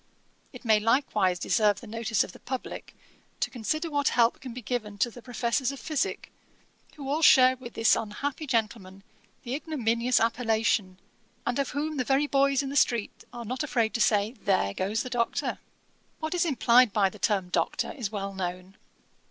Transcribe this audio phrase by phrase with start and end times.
[0.51, 2.95] It may likewise deserve the notice of the publick
[3.39, 6.31] to consider what help can be given to the professors of physick,
[6.95, 9.03] who all share with this unhappy gentleman
[9.43, 10.99] the ignominious appellation,
[11.45, 14.73] and of whom the very boys in the street are not afraid to say, There
[14.73, 15.59] goes the Doctor.
[16.19, 18.77] 'What is implied by the term Doctor is well known.